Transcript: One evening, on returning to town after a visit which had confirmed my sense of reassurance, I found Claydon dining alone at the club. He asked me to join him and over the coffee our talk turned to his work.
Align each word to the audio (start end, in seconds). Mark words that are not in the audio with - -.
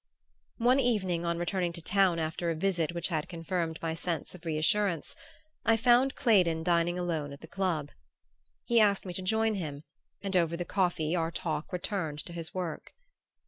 One 0.57 0.79
evening, 0.79 1.25
on 1.27 1.37
returning 1.37 1.73
to 1.73 1.81
town 1.83 2.17
after 2.17 2.49
a 2.49 2.55
visit 2.55 2.91
which 2.95 3.09
had 3.09 3.29
confirmed 3.29 3.77
my 3.83 3.93
sense 3.93 4.33
of 4.33 4.45
reassurance, 4.45 5.15
I 5.63 5.77
found 5.77 6.15
Claydon 6.15 6.63
dining 6.63 6.97
alone 6.97 7.31
at 7.33 7.41
the 7.41 7.47
club. 7.47 7.89
He 8.65 8.79
asked 8.79 9.05
me 9.05 9.13
to 9.13 9.21
join 9.21 9.53
him 9.53 9.83
and 10.23 10.35
over 10.35 10.57
the 10.57 10.65
coffee 10.65 11.15
our 11.15 11.29
talk 11.29 11.67
turned 11.83 12.17
to 12.25 12.33
his 12.33 12.51
work. 12.51 12.95